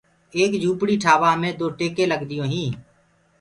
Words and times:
ايڪ 0.37 0.51
جُهپڙي 0.61 0.95
ٺآوآ 1.03 1.31
مي 1.41 1.49
دو 1.59 1.65
ٽيڪينٚ 1.77 2.11
لگديٚونٚ 2.13 2.51
هينٚ۔ 2.53 2.75